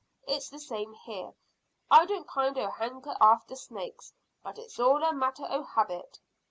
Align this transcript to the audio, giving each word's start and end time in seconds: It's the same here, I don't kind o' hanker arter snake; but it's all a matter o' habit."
It's 0.27 0.49
the 0.49 0.57
same 0.57 0.95
here, 0.95 1.35
I 1.91 2.07
don't 2.07 2.27
kind 2.27 2.57
o' 2.57 2.71
hanker 2.71 3.15
arter 3.21 3.55
snake; 3.55 4.01
but 4.41 4.57
it's 4.57 4.79
all 4.79 5.03
a 5.03 5.13
matter 5.13 5.45
o' 5.47 5.61
habit." 5.61 6.19